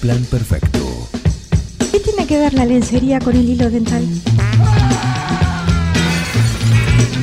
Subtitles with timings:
[0.00, 1.08] plan perfecto.
[1.92, 4.02] ¿Qué tiene que ver la lencería con el hilo dental?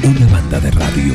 [0.03, 1.13] Una banda de radio.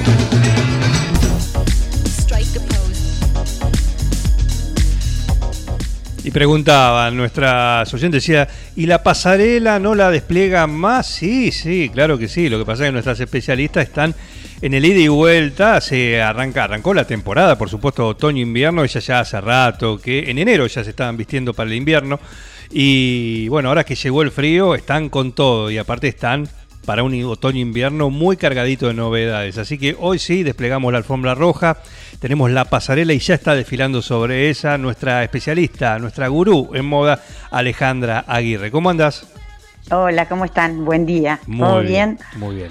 [6.24, 11.06] Y preguntaban, nuestras oyentes decía, ¿y la pasarela no la despliega más?
[11.06, 12.48] Sí, sí, claro que sí.
[12.48, 14.14] Lo que pasa es que nuestras especialistas están
[14.62, 15.80] en el ida y vuelta.
[15.80, 18.84] Se arranca, arrancó la temporada, por supuesto, otoño-invierno.
[18.84, 22.18] Ella ya hace rato que en enero ya se estaban vistiendo para el invierno.
[22.70, 25.70] Y bueno, ahora que llegó el frío, están con todo.
[25.70, 26.48] Y aparte están
[26.86, 29.58] para un otoño-invierno muy cargadito de novedades.
[29.58, 31.78] Así que hoy sí desplegamos la alfombra roja,
[32.20, 37.22] tenemos la pasarela y ya está desfilando sobre ella nuestra especialista, nuestra gurú en moda,
[37.50, 38.70] Alejandra Aguirre.
[38.70, 39.26] ¿Cómo andas?
[39.90, 40.84] Hola, ¿cómo están?
[40.84, 41.40] Buen día.
[41.46, 42.18] Muy ¿Todo bien?
[42.36, 42.70] Muy bien.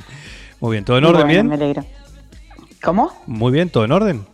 [0.62, 0.86] Muy bien.
[0.86, 1.16] ¿Todo en orden?
[1.24, 1.48] Bueno, ¿Bien?
[1.48, 1.86] Me alegro.
[2.82, 3.12] ¿Cómo?
[3.28, 4.26] Muy bien, ¿todo en orden?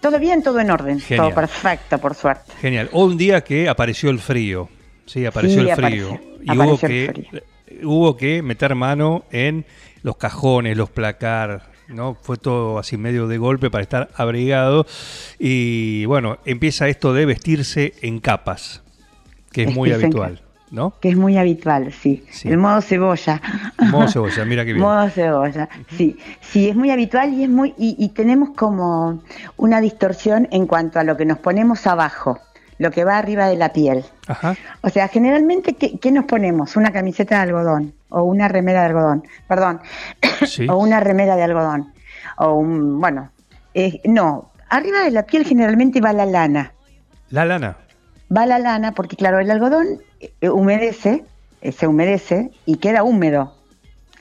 [0.00, 1.00] Todo bien, todo en orden.
[1.00, 1.28] Genial.
[1.28, 2.52] Todo perfecto, por suerte.
[2.60, 2.90] Genial.
[2.92, 4.68] Hoy un día que apareció el frío.
[5.06, 6.06] Sí, apareció Sí, el frío.
[6.08, 6.20] apareció.
[6.42, 7.42] y hubo Apareció que,
[7.84, 9.64] hubo que meter mano en
[10.02, 12.16] los cajones, los placar, ¿no?
[12.20, 14.86] Fue todo así medio de golpe para estar abrigado.
[15.38, 18.82] Y bueno, empieza esto de vestirse en capas,
[19.52, 20.94] que es muy habitual, ¿no?
[21.00, 22.24] Que es muy habitual, sí.
[22.30, 22.48] Sí.
[22.48, 23.40] El modo cebolla.
[23.90, 24.84] Modo cebolla, mira qué bien.
[24.84, 26.18] Modo cebolla, sí.
[26.40, 29.22] Sí, es muy habitual y es muy y, y tenemos como
[29.56, 32.38] una distorsión en cuanto a lo que nos ponemos abajo,
[32.78, 34.04] lo que va arriba de la piel.
[34.26, 34.56] Ajá.
[34.82, 36.76] O sea, generalmente, ¿qué, qué nos ponemos?
[36.76, 39.80] Una camiseta de algodón o una remera de algodón, perdón,
[40.46, 40.66] Sí.
[40.70, 41.92] o una remera de algodón,
[42.38, 43.30] o un, bueno,
[43.74, 46.72] eh, no, arriba de la piel generalmente va la lana,
[47.30, 47.76] La lana.
[48.34, 49.86] Va la lana porque claro, el algodón
[50.20, 51.24] eh, humedece,
[51.60, 53.54] eh, se humedece y queda húmedo.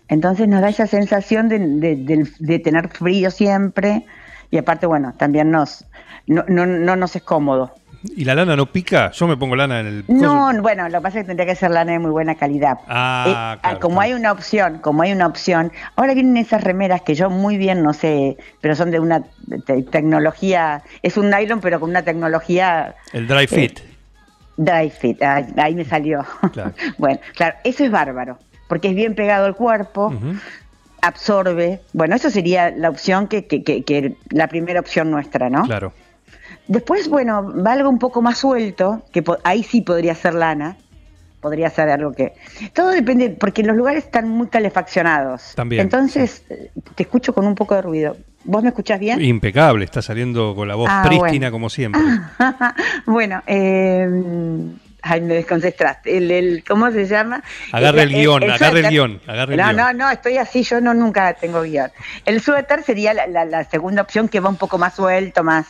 [0.07, 4.05] Entonces nos da esa sensación de, de- del- de tener frío siempre
[4.51, 5.85] y aparte, bueno, también nos,
[6.27, 7.73] no, no, no nos es cómodo.
[8.15, 9.09] ¿Y la lana no pica?
[9.09, 10.05] Yo me pongo lana en el...
[10.07, 12.77] No, bueno, lo que pasa es que tendría que ser lana de muy buena calidad.
[12.87, 14.01] Ah, Eh, claro, como claro.
[14.01, 17.81] hay una opción, como hay una opción, ahora vienen esas remeras que yo muy bien
[17.81, 19.23] no sé, pero son de una
[19.65, 23.79] te- tecnología, es un nylon pero con una tecnología El dry fit.
[24.57, 26.23] Dry fit, ahí, ahí me salió.
[26.53, 26.73] Claro.
[26.97, 30.13] bueno, claro, eso es bárbaro, porque es bien pegado al cuerpo,
[31.01, 35.63] absorbe, bueno, eso sería la opción que, que, que- que la primera opción nuestra, ¿no?
[35.63, 35.93] Claro.
[36.67, 40.77] Después, bueno, va algo un poco más suelto, que ahí sí podría ser lana,
[41.39, 42.33] podría ser algo que...
[42.73, 45.53] Todo depende, porque los lugares están muy calefaccionados.
[45.55, 48.17] También, Entonces, eh, te escucho con un poco de ruido.
[48.45, 49.21] ¿Vos me escuchás bien?
[49.21, 51.51] Impecable, está saliendo con la voz Ah, prístina bueno.
[51.51, 52.01] como siempre.
[53.05, 54.07] bueno, eh,
[55.01, 56.17] ay, me desconcentraste.
[56.17, 57.43] El, el- ¿Cómo se llama?
[57.71, 59.75] Agarre el guion, agarre el guion, agarre el no, guion.
[59.77, 61.91] no, no, estoy así, yo no nunca tengo guion.
[62.25, 65.65] El suéter sería la, la- la segunda opción que va un poco más suelto, más...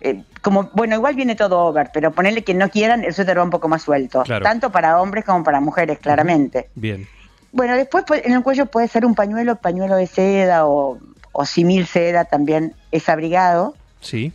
[0.00, 3.44] eh, como bueno, igual viene todo over, pero ponerle que no quieran, el suéter va
[3.44, 4.22] un poco más suelto.
[4.24, 4.42] Claro.
[4.44, 6.68] Tanto para hombres como para mujeres, claramente.
[6.74, 7.06] Bien.
[7.52, 10.98] Bueno, después en el cuello puede ser un pañuelo, pañuelo de seda o,
[11.34, 13.74] o simil seda, también es abrigado.
[14.00, 14.32] Sí.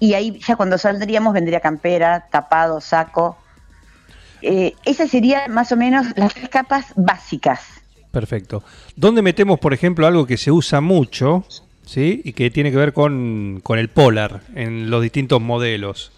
[0.00, 3.36] Y ahí ya cuando saldríamos vendría campera, tapado, saco.
[4.42, 7.60] Eh, esas serían más o menos las tres capas básicas.
[8.10, 8.64] Perfecto.
[8.96, 11.44] ¿Dónde metemos, por ejemplo, algo que se usa mucho,
[11.84, 12.22] ¿sí?
[12.24, 16.10] Y que tiene que ver con, con el polar en los distintos modelos.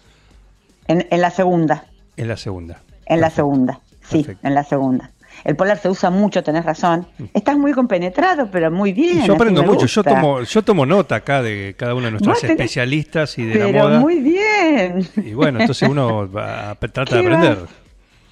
[0.87, 1.85] En, en la segunda,
[2.17, 2.81] En la segunda.
[3.05, 3.79] en la segunda,
[4.09, 4.47] sí, Perfecto.
[4.47, 5.11] en la segunda.
[5.43, 7.05] El polar se usa mucho, tenés razón.
[7.33, 9.25] Estás muy compenetrado, pero muy bien.
[9.25, 9.85] Yo aprendo mucho.
[9.85, 13.65] Yo tomo, yo tomo nota acá de cada una de tenés- especialistas y de la
[13.65, 13.99] Pero moda.
[13.99, 15.07] muy bien.
[15.17, 17.57] Y bueno, entonces uno va trata de ¿Qué aprender.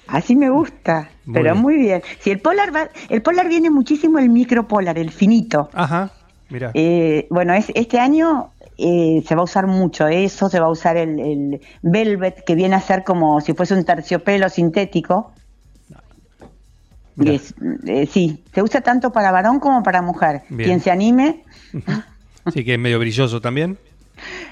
[0.08, 1.62] Así me gusta, Muy pero bien.
[1.62, 2.02] muy bien.
[2.18, 5.70] Si el polar va, el polar viene muchísimo el micropolar, el finito.
[5.72, 6.10] Ajá,
[6.50, 6.70] mira.
[6.74, 10.70] Eh, bueno, es, este año eh, se va a usar mucho eso, se va a
[10.70, 15.31] usar el, el velvet, que viene a ser como si fuese un terciopelo sintético.
[17.24, 20.42] Eh, sí, se usa tanto para varón como para mujer.
[20.48, 20.68] Bien.
[20.68, 21.42] Quien se anime
[22.52, 23.78] Sí, que es medio brilloso también.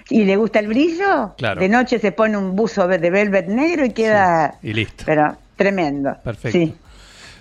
[0.08, 1.60] y le gusta el brillo, Claro.
[1.60, 5.04] de noche se pone un buzo de velvet negro y queda, Sí, y listo.
[5.06, 6.16] pero tremendo.
[6.24, 6.58] Perfecto.
[6.58, 6.74] Sí.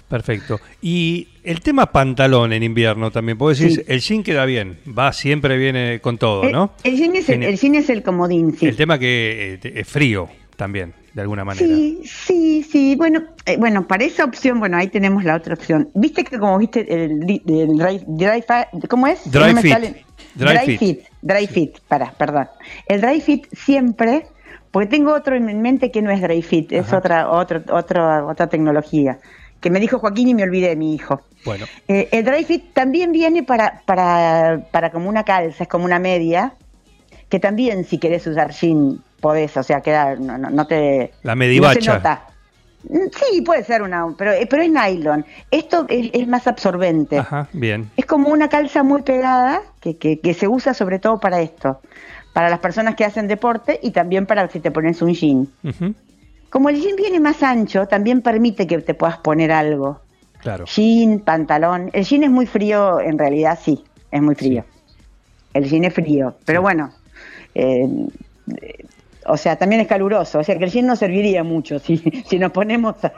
[0.07, 0.59] Perfecto.
[0.81, 3.81] Y el tema pantalón en invierno también, puedo decir, Sí.
[3.87, 6.71] el jean queda bien, va siempre viene con todo, El- ¿no?
[6.83, 8.65] El, jean es el, el jean es el comodín, sí.
[8.67, 11.67] El tema que eh, es frío también, de alguna manera.
[11.67, 12.95] Sí, sí, sí.
[12.95, 15.89] Bueno, eh, bueno, para esa opción, bueno, ahí tenemos la otra opción.
[15.93, 18.43] Viste que como viste el, el dry, dry
[18.87, 19.29] ¿cómo es?
[19.29, 19.71] Dry No fit.
[19.71, 20.05] sale.
[20.35, 20.79] Dry Dry, fit.
[20.79, 20.99] fit.
[21.21, 22.47] Dry fit, para, perdón.
[22.87, 24.27] El dry fit siempre,
[24.71, 26.97] porque tengo otro en mente que no es dry fit, es Ajá.
[26.99, 29.19] otra, otra, otra, otra tecnología.
[29.59, 31.21] Que me dijo Joaquín y me olvidé, mi hijo.
[31.43, 35.83] Bueno, Eh, el dry fit también viene para, para, para como una calza, es como
[35.85, 36.53] una media,
[37.27, 41.11] que también si querés usar jean podés, o sea, queda, no, no, no te...
[41.23, 41.93] La no se medivacha.
[41.95, 42.21] nota.
[42.89, 45.25] Mm, Sí, puede ser una, pero, eh, pero es nylon.
[45.51, 47.17] Esto es, es más absorbente.
[47.19, 47.89] Ajá, bien.
[47.97, 51.81] Es como una calza muy pegada que, que, que se usa sobre todo para esto,
[52.33, 55.47] para las personas que hacen deporte y también para si te pones un jean.
[56.49, 59.99] Como el jean viene más ancho, también permite que te puedas poner algo.
[60.39, 60.63] Claro.
[60.65, 61.89] Jean, pantalón.
[61.91, 64.63] El jean es muy frío, en realidad sí, es muy frío.
[65.53, 66.63] El jean es frío, pero Sí.
[66.63, 66.91] bueno,
[67.55, 67.87] eh,
[69.29, 71.97] o sea, también es caluroso, o sea que el jean no serviría mucho si,
[72.27, 73.11] si nos ponemos a,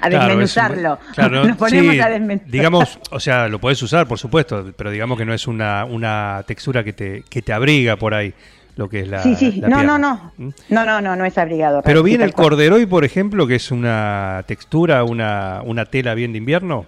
[0.00, 0.98] a Claro, desmenuzarlo.
[1.14, 2.50] claro, nos ponemos sí, a desmenuzar.
[2.50, 6.42] digamos, o sea, lo podés usar, por supuesto, pero digamos que no es una, una
[6.46, 8.32] textura que te, que te abriga por ahí,
[8.76, 9.22] lo que es la.
[9.22, 10.48] sí, sí, la no, no, no, ¿Mm?
[10.70, 11.84] no, no, no, no es abrigador.
[11.84, 16.38] Pero viene el corderoy, por ejemplo, que es una textura, una, una tela bien de
[16.38, 16.86] invierno.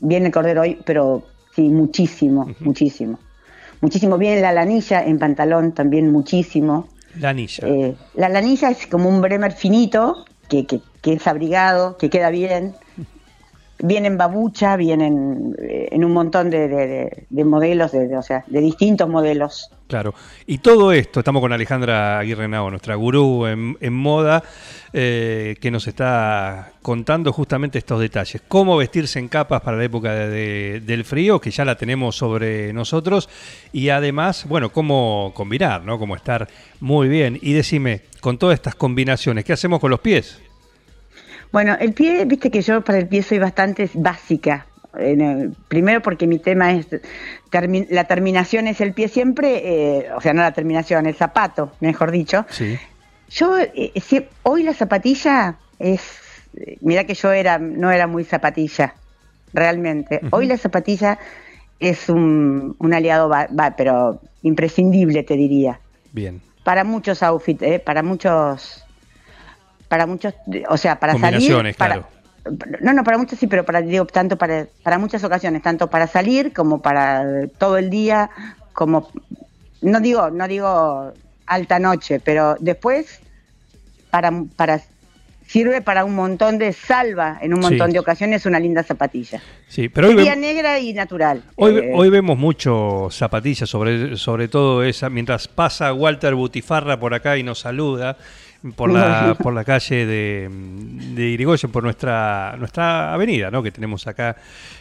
[0.00, 3.18] Viene el cordero hoy, pero sí, muchísimo, muchísimo.
[3.80, 4.18] Muchísimo.
[4.18, 6.88] Viene la lanilla en pantalón también muchísimo.
[7.18, 7.66] La anilla.
[7.66, 12.30] Eh, la lanilla es como un bremer finito, que, que, que es abrigado, que queda
[12.30, 12.74] bien.
[13.80, 18.16] Viene en babucha, viene en, eh, en un montón de, de- de- de modelos, de,
[18.16, 19.70] o sea, de distintos modelos.
[19.86, 20.14] Claro.
[20.46, 24.42] Y todo esto, estamos con Alejandra Aguirre Nao, nuestra gurú en, moda,
[24.92, 28.42] eh, que nos está contando justamente estos detalles.
[28.48, 32.16] Cómo vestirse en capas para la época de- de- del frío, que ya la tenemos
[32.16, 33.28] sobre nosotros,
[33.72, 35.98] y además, bueno, cómo combinar, ¿no?
[35.98, 36.48] Cómo estar
[36.80, 37.38] muy bien.
[37.40, 40.40] Y decime, con todas estas combinaciones, ¿qué hacemos con los pies?
[41.52, 44.66] Bueno, el pie, viste que yo para el pie soy bastante básica.
[44.98, 46.86] El- primero porque mi tema es,
[47.50, 51.72] termi- la terminación es el pie siempre, eh, o sea, no la terminación, el zapato,
[51.80, 52.44] mejor dicho.
[52.50, 52.78] Sí.
[53.30, 56.02] Yo, eh, si- hoy la zapatilla es,
[56.56, 58.94] eh, mira que yo era, no era muy zapatilla,
[59.52, 60.20] realmente.
[60.30, 61.18] Hoy la zapatilla
[61.80, 65.80] es un, un aliado, va- va, pero imprescindible, te diría
[66.12, 66.40] Bien.
[66.64, 67.78] para muchos outfits, ¿eh?
[67.78, 68.84] para muchos,
[69.88, 70.34] para muchos,
[70.68, 72.08] o sea, para salir, Combinaciones, para, claro.
[72.80, 76.06] no, no, para muchos sí, pero para digo tanto para, para muchas ocasiones, tanto para
[76.06, 77.24] salir como para
[77.58, 78.30] todo el día,
[78.72, 79.10] como
[79.80, 81.12] no digo, no digo
[81.46, 83.20] alta noche, pero después
[84.10, 84.80] para, para
[85.46, 87.70] sirve para un montón de salva en un Sí.
[87.70, 89.40] montón de ocasiones una linda zapatilla.
[89.66, 91.42] Sí, pero hoy, Sería negra y natural.
[91.56, 97.14] hoy, Eh, hoy vemos mucho zapatillas, sobre, sobre todo esa, mientras pasa Walter Butifarra por
[97.14, 98.18] acá y nos saluda
[98.76, 103.62] por la, por la calle de, de Irigoyen, por nuestra, nuestra avenida, ¿no?
[103.62, 104.36] que tenemos acá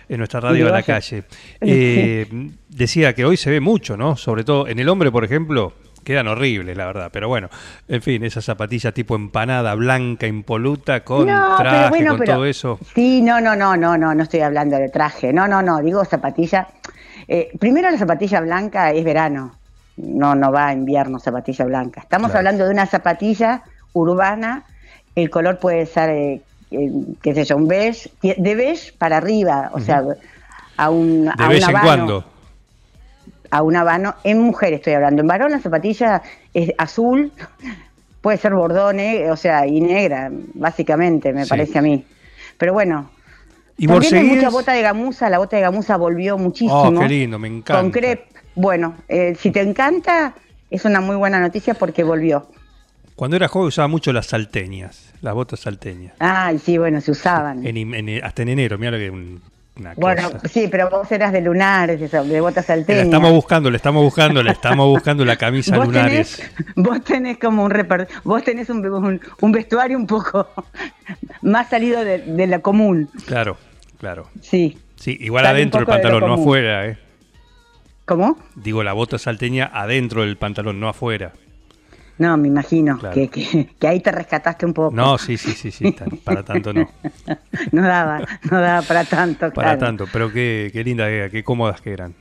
[0.09, 1.23] en nuestra radio a la calle.
[1.61, 2.27] Eh,
[2.69, 4.15] decía que hoy se ve mucho, ¿no?
[4.15, 7.09] Sobre todo en el hombre, por ejemplo, quedan horribles, la verdad.
[7.11, 7.49] Pero bueno,
[7.87, 12.33] en fin, esa zapatilla tipo empanada, blanca, impoluta, con No, pero traje, bueno, con pero-
[12.35, 12.79] todo eso.
[12.95, 15.33] Sí, no, no, no, no, no, no estoy hablando de traje.
[15.33, 16.67] No, no, no, digo zapatilla.
[17.27, 19.56] Eh, primero la zapatilla blanca es verano.
[19.97, 22.01] No, no va a invierno zapatilla blanca.
[22.01, 22.39] Estamos Claro.
[22.39, 23.63] hablando de una zapatilla
[23.93, 24.63] urbana.
[25.15, 26.41] El color puede ser, eh,
[26.71, 26.91] eh,
[27.21, 30.03] qué sé yo, un beige, de beige para arriba, o sea,
[30.77, 32.25] a un, De a vez un en habano, cuando.
[33.49, 35.21] A un habano, en mujer estoy hablando.
[35.21, 36.21] En varón la zapatilla
[36.53, 37.31] es azul,
[38.21, 41.49] puede ser bordone, o sea, y negra, básicamente, me Sí.
[41.49, 42.05] parece a mí.
[42.57, 43.09] Pero bueno,
[43.79, 46.81] Y también hay mucha bota de gamuza, la bota de gamuza volvió muchísimo.
[46.81, 47.79] Oh, qué lindo, me encanta.
[47.81, 48.27] Con crepe.
[48.61, 50.33] Bueno, eh, si te encanta,
[50.71, 52.47] es una muy buena noticia porque volvió.
[53.15, 56.13] Cuando era joven usaba mucho las salteñas, las botas salteñas.
[56.17, 57.65] Ay, sí, bueno, se usaban.
[57.65, 59.41] En- en- hasta en enero, mira lo que un-
[59.79, 60.47] una bueno, cosa.
[60.49, 63.03] sí, pero vos eras de lunares, de, de botas La salteñas.
[63.03, 66.37] estamos buscando, le estamos buscando, le estamos buscando la camisa Vos lunares.
[66.37, 70.47] tenés, vos tenés como un reper, vos tenés un, un- un vestuario un poco
[71.43, 73.55] más salido de, de la común, Claro,
[73.99, 74.27] claro.
[74.41, 74.79] sí.
[74.95, 76.97] Sí, igual adentro lo pantalón, no afuera, ¿eh?
[78.07, 78.37] ¿Cómo?
[78.55, 81.33] Digo, la bota salteña adentro del pantalón, no afuera.
[82.17, 83.13] No, me imagino Claro.
[83.13, 84.95] que, que, que ahí te rescataste un poco.
[84.95, 86.89] No, sí, sí, sí, sí, tan- para tanto no.
[87.73, 91.81] no daba, no daba para tanto, Para tanto, pero qué, qué linda era, qué cómodas
[91.81, 92.15] que eran.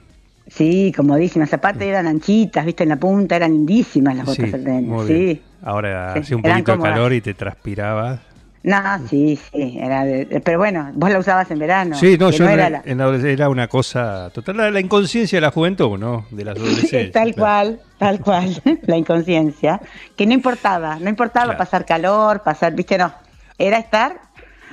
[0.49, 1.53] Sí, comodísimas.
[1.55, 4.83] Aparte eran anchitas, viste, en la punta eran lindísimas las botas Sí, salteñas.
[4.83, 5.13] muy Sí.
[5.15, 5.41] bien.
[5.63, 8.21] Ahora Sí, hacía un poquito de calor y te transpirabas.
[8.67, 11.95] No, sí, sí, era de- pero bueno, vos la usabas en verano.
[11.97, 15.53] Sí, no, yo era en la era una cosa total, la, la inconsciencia de la
[15.53, 16.27] juventud, ¿no?
[16.33, 17.13] De las adolescencias.
[17.13, 17.37] tal claro.
[17.37, 19.81] cual, tal cual, la inconsciencia,
[20.17, 21.59] que no importaba, no importaba Claro.
[21.59, 23.13] pasar calor, pasar, viste, no,
[23.57, 24.19] era estar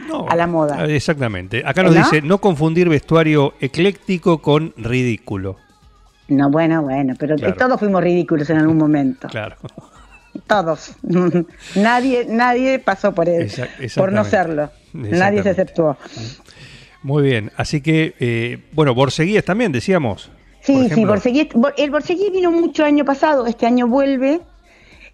[0.07, 0.77] No, a la moda.
[0.79, 1.61] ah, Exactamente.
[1.63, 1.99] Acá nos ¿No?
[2.01, 5.57] dice, no confundir vestuario ecléctico con ridículo.
[6.29, 7.53] No, bueno, bueno, pero Claro.
[7.55, 9.27] todos fuimos ridículos en algún momento.
[9.27, 9.55] Claro.
[10.47, 10.95] Todos.
[11.75, 14.71] nadie, nadie pasó por Exac- por no serlo.
[14.93, 15.97] Nadie se exceptuó.
[17.01, 17.51] Muy bien.
[17.57, 20.31] Así que, eh, bueno, borseguíes también, decíamos.
[20.61, 21.11] Sí, sí, ejemplo.
[21.13, 24.39] Borseguí, Bor- el Borseguí vino mucho año pasado, este año vuelve,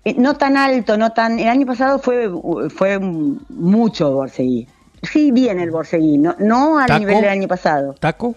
[0.05, 2.29] eh, no tan alto, no tan, el año pasado fue,
[2.69, 4.67] fue mucho Borseguí.
[5.01, 6.99] Sí, bien el Borseguí, no, no al ¿Taco?
[6.99, 7.95] nivel del año pasado.
[7.99, 8.35] ¿Taco?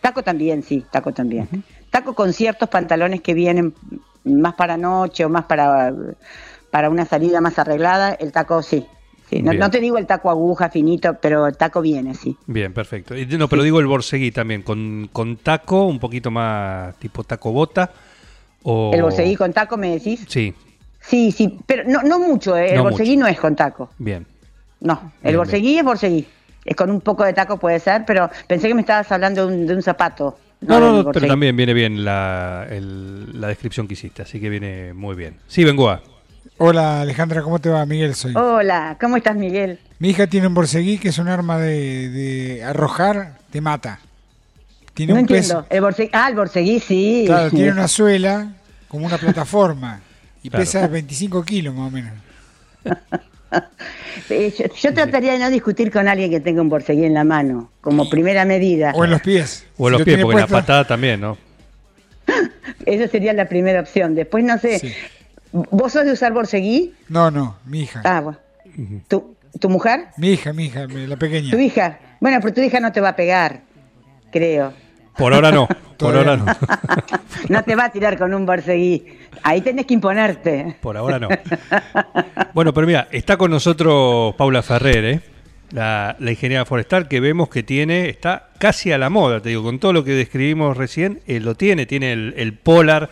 [0.00, 1.48] Taco también, sí, taco también.
[1.90, 3.74] Taco con ciertos pantalones que vienen
[4.26, 5.92] más para noche o más para,
[6.70, 8.86] para una salida más arreglada, el taco sí.
[9.30, 9.42] sí.
[9.42, 12.36] No, te digo el taco aguja finito, pero el taco viene, sí.
[12.46, 13.14] Bien, perfecto.
[13.38, 17.90] No, pero digo el borseguí también, con, con taco, un poquito más tipo taco bota.
[18.62, 18.90] O...
[18.92, 20.24] El borseguí con taco, me decís.
[20.28, 20.54] Sí,
[21.06, 22.70] Sí, sí, pero no, no mucho, ¿eh?
[22.70, 23.90] el No borseguí no es con taco.
[23.98, 24.26] bien.
[24.80, 26.26] No, el Bien, borseguí es borseguí.
[26.64, 29.54] Es con un poco de taco puede ser, pero pensé que me estabas hablando de
[29.54, 30.36] un, de un zapato.
[30.60, 34.48] No, no, no, pero también viene bien la, el- la descripción que hiciste, así que
[34.48, 35.36] viene muy bien.
[35.46, 36.02] Sí, Bengoa.
[36.58, 37.84] Hola Alejandra, ¿cómo te va?
[37.84, 38.32] Miguel soy.
[38.34, 39.78] Hola, ¿cómo estás, Miguel?
[39.98, 44.00] Mi hija tiene un borseguí que es un arma de, de arrojar, te mata.
[44.94, 45.62] Tiene no un entiendo.
[45.62, 45.66] peso.
[45.68, 47.24] El borseguí, ah, el borseguí, sí.
[47.26, 48.52] Claro, tiene una suela
[48.88, 50.00] como una plataforma
[50.42, 50.62] y Claro.
[50.64, 52.12] pesa 25 kilos más o menos.
[54.28, 57.24] Eh, Yo, yo trataría de no discutir con alguien que tenga un borseguí en la
[57.24, 58.92] mano, como primera medida.
[58.94, 59.66] O en los pies.
[59.76, 61.36] O en los lo pies, porque en la puesto- patada también, ¿no?
[62.86, 64.14] Esa sería la primera opción.
[64.14, 64.92] Después, no sé, Sí.
[65.52, 66.94] ¿vos sos de usar borseguí?
[67.08, 68.00] No, no, mi hija.
[68.04, 68.38] Ah, bueno.
[69.08, 70.06] ¿Tu, ¿Tu mujer?
[70.18, 71.50] Mi hija, mi hija, la pequeña.
[71.50, 71.98] ¿Tu hija?
[72.20, 73.60] Bueno, pero tu hija no te va a pegar,
[74.32, 74.72] creo.
[75.18, 76.44] Por ahora no, por ahora no.
[77.48, 79.04] No te va a tirar con un borseguí.
[79.42, 80.76] Ahí tenés que imponerte.
[80.80, 81.28] Por ahora no.
[82.54, 85.20] Bueno, pero mira, está con nosotros Paula Ferrer, ¿eh?
[85.70, 89.62] la, la ingeniera forestal que vemos que tiene, está casi a la moda, te digo,
[89.62, 93.10] con todo lo que describimos recién, eh, lo tiene, tiene el, el polar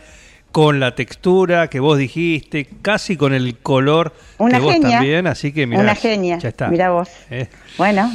[0.51, 4.89] con la textura que vos dijiste, casi con el color Una que vos genia.
[4.97, 6.37] también, así que mira, Una genia.
[6.37, 6.69] ya está.
[6.69, 7.09] Mirá vos.
[7.29, 7.47] ¿eh?
[7.77, 8.09] Bueno,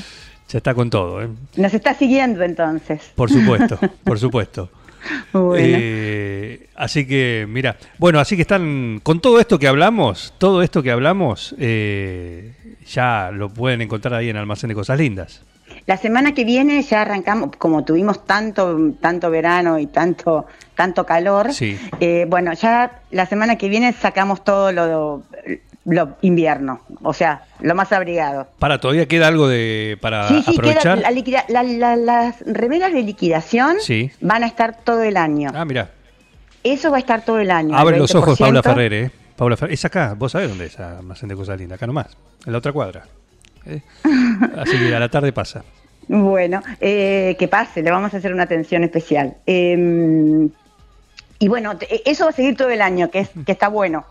[0.51, 1.29] Ya está con todo, ¿eh?
[1.57, 3.13] nos está siguiendo entonces.
[3.15, 4.69] por supuesto, por supuesto.
[5.33, 5.57] Bueno.
[5.59, 10.83] Eh, así que, mira, bueno, así que están, con todo esto que hablamos, todo esto
[10.83, 12.53] que hablamos, eh,
[12.87, 15.43] ya lo pueden encontrar ahí en Almacén de Cosas Lindas.
[15.87, 21.53] La semana que viene ya arrancamos, como tuvimos tanto, tanto verano y tanto, tanto calor,
[21.55, 21.79] Sí.
[22.01, 25.23] eh, bueno, ya la semana que viene sacamos todo lo,
[25.91, 28.49] lo invierno, o sea, lo más abrigado.
[28.59, 30.99] Para, ¿todavía queda algo de para sí, sí, queda aprovechar?
[30.99, 34.11] la liquida- la- la- las remeras de liquidación Sí.
[34.21, 35.51] van a estar todo el año.
[35.55, 35.91] Ah, mira,
[36.63, 37.77] Eso va a estar todo el año.
[37.77, 38.63] abre el los ojos Paula 20%.
[38.75, 39.11] Ferrer, ¿eh?
[39.37, 42.09] Paula Ferrer, es acá, vos sabés dónde es Almacén de Cosas Lindas, acá nomás,
[42.47, 43.05] en la otra cuadra.
[43.67, 43.81] ¿eh?
[44.59, 45.65] Así que a la tarde pasa.
[46.09, 49.37] Bueno, eh, que pase, le vamos a hacer una atención especial.
[49.47, 50.49] Eh,
[51.39, 54.05] y bueno, te- eso va a seguir todo el año, que, es, que está bueno.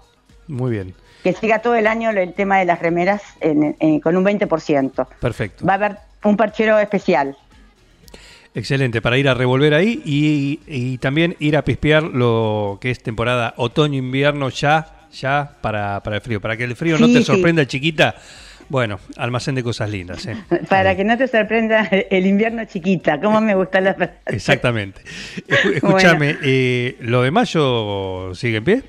[0.49, 4.17] Muy bien, Que siga todo el año el tema de las remeras en- en- con
[4.17, 5.07] un 20%.
[5.21, 5.65] perfecto.
[5.65, 7.37] Va a haber un parchero especial.
[8.55, 13.01] Excelente, para ir a revolver ahí y, y también ir a pispear lo que es
[13.03, 16.41] temporada otoño-invierno ya, ya para, para el frío.
[16.41, 17.23] Para que el frío no te sí.
[17.25, 18.15] sorprenda, chiquita.
[18.67, 20.25] Bueno, almacén de cosas lindas.
[20.27, 20.35] ¿eh?
[20.69, 23.19] Para que no te sorprenda el invierno chiquita.
[23.19, 24.13] ¿Cómo me gusta la frase?
[24.27, 25.01] Exactamente.
[25.75, 28.83] Escúchame, eh, ¿lo de mayo sigue en pie?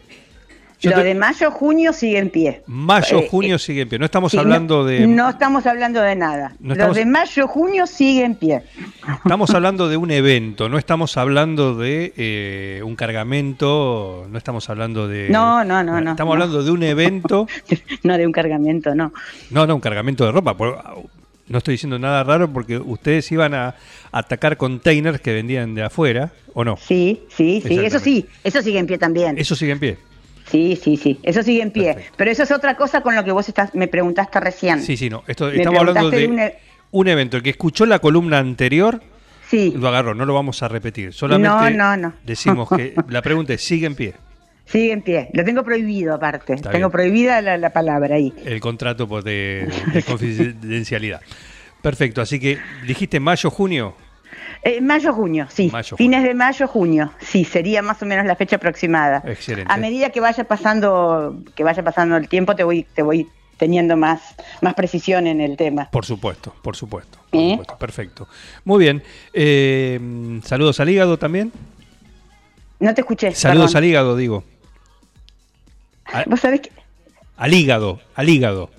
[0.81, 2.63] Yo Lo te- de mayo, junio sigue en pie.
[2.67, 3.99] Mayo, Eh, junio eh, sigue en pie.
[3.99, 5.07] No estamos sí, hablando no- de...
[5.07, 6.55] No estamos hablando de nada.
[6.59, 8.63] No estamos- Lo de mayo, junio sigue en pie.
[9.25, 15.07] Estamos hablando de un evento, no estamos hablando de eh, un cargamento, no estamos hablando
[15.09, 15.29] de...
[15.29, 16.43] No, no, no, no, Estamos no.
[16.45, 17.47] hablando de un evento
[18.03, 19.13] no de un cargamento, no.
[19.51, 20.57] No, no, un cargamento de ropa.
[21.49, 23.75] No estoy diciendo nada raro porque ustedes iban a
[24.13, 26.77] atacar containers que vendían de afuera, ¿o no?
[26.77, 27.79] Sí, sí, sí.
[27.81, 29.37] Eso sí, eso sigue en pie también.
[29.37, 29.99] Eso sigue en pie.
[30.51, 31.19] Sí, sí, sí.
[31.23, 31.95] Eso sigue en pie.
[31.95, 32.15] Perfecto.
[32.17, 34.83] Pero eso es otra cosa con lo que vos estás, me preguntaste recién.
[34.83, 35.23] Sí, sí, no.
[35.27, 36.59] Esto, estamos hablando de de un e-
[36.93, 37.37] un evento.
[37.37, 39.01] El que escuchó la columna anterior
[39.49, 41.13] Sí, lo agarró, no lo vamos a repetir.
[41.13, 42.15] Solamente No, no, no.
[42.25, 44.15] decimos que la pregunta es, ¿sigue en pie
[44.65, 45.29] sigue en pie.
[45.33, 46.53] Lo tengo prohibido aparte.
[46.55, 46.93] Está tengo bien.
[46.93, 48.33] prohibida la, la palabra ahí.
[48.45, 51.21] el contrato pues, de, de confidencialidad?
[51.83, 53.97] Perfecto, así que dijiste mayo, junio.
[54.63, 55.71] Eh, mayo, junio, sí.
[55.73, 57.13] Mayo, Fines de mayo, junio.
[57.21, 59.23] Sí, sería más o menos la fecha aproximada.
[59.25, 59.73] Excelente.
[59.73, 63.27] A medida que vaya pasando, que vaya pasando el tiempo, te voy, te voy
[63.57, 64.21] teniendo más,
[64.61, 65.89] más precisión en el tema.
[65.91, 67.19] Por supuesto, por supuesto.
[67.31, 67.51] por ¿Eh?
[67.53, 67.79] supuesto.
[67.79, 68.29] Perfecto.
[68.65, 69.03] Muy bien.
[69.33, 71.53] Eh, saludos al hígado también.
[72.81, 73.35] No te escuché.
[73.35, 73.85] Saludos perdón.
[73.85, 74.45] al hígado, digo.
[76.27, 76.71] Vos sabés que
[77.37, 78.71] al hígado, al hígado.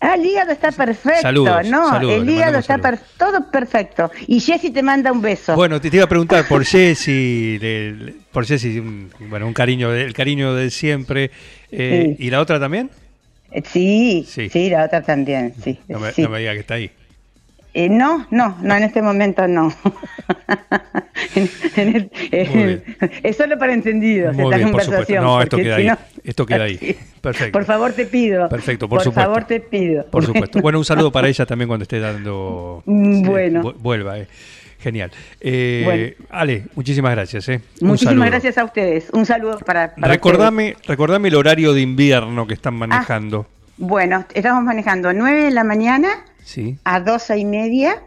[0.00, 4.10] Ah, el hígado está perfecto, Saludos, no, saludos, el hígado está per- todo perfecto.
[4.28, 5.56] Y Jessy te manda un beso.
[5.56, 7.58] Bueno, te, te iba a preguntar por Jessy,
[8.32, 11.30] por Jessy, un, bueno, un cariño, el cariño de siempre.
[11.72, 12.26] Eh, Sí.
[12.26, 12.90] ¿Y la otra también?
[13.50, 14.48] Eh, sí, Sí.
[14.48, 15.78] sí, la otra también, sí.
[15.88, 16.22] No me, sí.
[16.22, 16.90] no me diga que está ahí.
[17.80, 19.72] Eh, no, no, no, en este momento no.
[21.34, 22.82] En- en el- en Muy el-
[23.22, 25.22] es solo para entendidos Muy esta bien, conversación.
[25.24, 25.86] No, esto queda si ahí.
[25.88, 26.96] no- Esto queda ahí.
[27.20, 27.52] Perfecto.
[27.52, 28.48] Por favor, te pido.
[28.48, 29.28] Perfecto, por por supuesto.
[29.30, 30.06] favor, te pido.
[30.06, 30.60] Por supuesto.
[30.62, 32.82] Bueno, un saludo para ella también cuando esté dando.
[32.86, 33.62] Mm, bueno.
[33.62, 34.26] vu- vuelva, eh.
[34.80, 35.10] Genial.
[35.40, 36.26] Eh, Bueno.
[36.30, 37.48] Ale, muchísimas gracias.
[37.48, 37.60] Eh.
[37.80, 38.26] Muchísimas saludo.
[38.26, 39.08] gracias a ustedes.
[39.12, 43.40] Un saludo para, para Recordame, recordame el horario de invierno que están manejando.
[43.40, 43.58] ustedes.
[43.76, 46.08] Bueno, estamos manejando 9 de la mañana
[46.48, 46.78] Sí.
[46.84, 48.02] a 12 y media,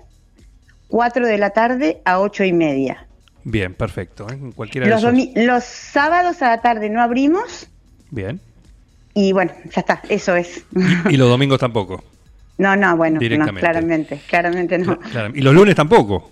[0.88, 3.05] 4 de la tarde a 8 y media.
[3.43, 4.25] Bien, perfecto.
[4.31, 4.39] eh.
[4.55, 5.45] Cualquiera de Los, esos.
[5.45, 7.67] los sábados a la tarde no abrimos
[8.10, 8.39] Bien.
[9.13, 10.63] y bueno, ya está, eso es.
[11.10, 12.03] Y los domingos tampoco.
[12.57, 14.98] No, no, bueno, no, claramente, claramente no.
[15.00, 15.31] Claro.
[15.36, 16.31] Y los lunes tampoco.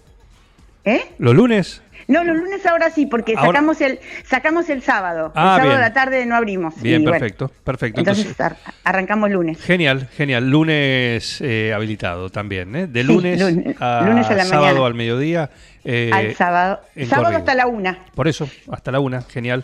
[0.85, 1.11] ¿Eh?
[1.19, 1.81] ¿Los lunes?
[2.09, 5.31] No, los lunes ahora sí, porque Ahora- sacamos el sacamos el sábado.
[5.35, 5.77] Ah, el sábado bien.
[5.77, 6.81] a la tarde no abrimos.
[6.81, 7.51] Bien, bueno, perfecto.
[7.63, 8.01] Perfecto.
[8.01, 9.61] entonces, Entonces, ar- arrancamos lunes.
[9.61, 10.49] Genial, genial.
[10.49, 12.87] Lunes eh, habilitado también, ¿eh?
[12.87, 14.87] De Sí, lunes, lunes- a lunes a la sábado mañana.
[14.87, 15.49] al mediodía.
[15.85, 16.81] eh, Al sábado.
[17.07, 17.99] Sábado hasta la una.
[18.15, 19.63] Por eso, hasta la una, genial.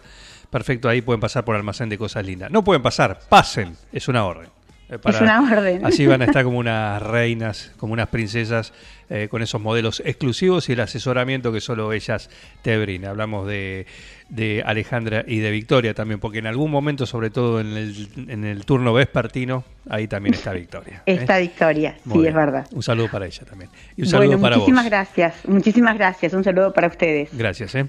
[0.49, 2.49] Perfecto, ahí pueden pasar por almacén de cosas lindas.
[2.51, 4.47] No pueden pasar, pasen, es una orden.
[4.89, 5.85] Eh, Es una orden.
[5.85, 8.71] Así van a estar como unas reinas, como unas princesas,
[9.09, 12.29] eh, con esos modelos exclusivos y el asesoramiento que solo ellas
[12.61, 13.11] te brindan.
[13.11, 13.85] Hablamos de,
[14.29, 18.43] de Alejandra y de Victoria también, porque en algún momento, sobre todo en el, en
[18.45, 21.01] el turno vespertino, ahí también está Victoria.
[21.05, 21.13] ¿eh?
[21.19, 22.29] Esta victoria, Muy sí, bien.
[22.29, 22.67] es verdad.
[22.71, 23.69] Un saludo para ella también.
[23.97, 24.91] Y un saludo Bueno, para muchísimas vos.
[24.91, 26.33] gracias, muchísimas gracias.
[26.33, 27.29] Un saludo para ustedes.
[27.35, 27.87] Gracias, ¿eh?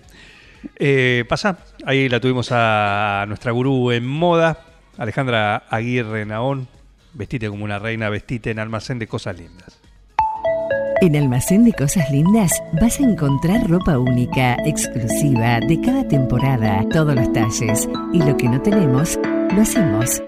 [0.78, 4.58] Eh, pasa, ahí la tuvimos a nuestra gurú en moda,
[4.98, 6.68] Alejandra Aguirre Naón.
[7.16, 9.80] Vestite como una reina, vestite en almacén de cosas lindas.
[11.02, 17.14] En Almacén de Cosas Lindas vas a encontrar ropa única, exclusiva, de cada temporada, todos
[17.14, 17.86] los talles.
[18.14, 19.18] Y lo que no tenemos,
[19.54, 20.22] lo hacemos.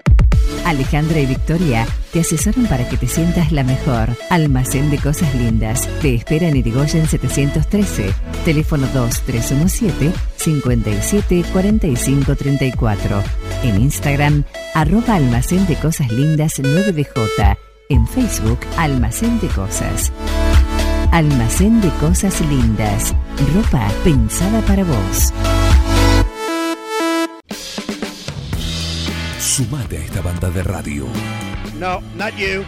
[0.65, 4.09] Alejandra y Victoria te asesoran para que te sientas la mejor.
[4.29, 5.89] Almacén de Cosas Lindas.
[6.01, 8.13] Te espera en Irigoyen 713.
[8.45, 13.23] Teléfono 2317 57 45 34.
[13.63, 17.57] En Instagram, arroba Almacén de Cosas Lindas 9DJ.
[17.89, 20.11] En Facebook, Almacén de Cosas.
[21.11, 23.13] Almacén de Cosas Lindas.
[23.53, 25.33] Ropa pensada para vos.
[29.39, 31.05] Sumate a esta banda de radio.
[31.77, 32.63] No, not you,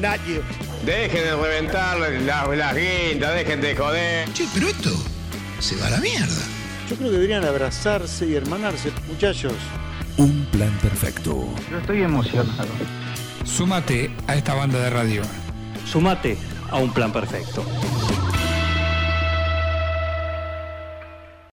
[0.00, 0.42] not you.
[0.84, 4.32] Dejen de reventar las, las guindas, dejen de joder.
[4.32, 4.90] Che, pero esto
[5.58, 6.55] se va a la mierda.
[6.88, 9.54] Yo creo que deberían abrazarse y hermanarse, muchachos.
[10.16, 11.48] Un plan perfecto.
[11.70, 12.68] Yo estoy emocionado.
[13.44, 15.22] Súmate a esta banda de radio.
[15.84, 16.38] Sumate
[16.70, 17.64] a un plan perfecto.